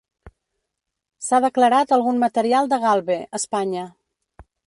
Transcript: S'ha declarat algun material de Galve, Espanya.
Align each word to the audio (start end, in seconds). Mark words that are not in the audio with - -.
S'ha 1.25 1.41
declarat 1.45 1.93
algun 1.99 2.23
material 2.25 2.71
de 2.73 2.81
Galve, 2.87 3.21
Espanya. 3.41 3.87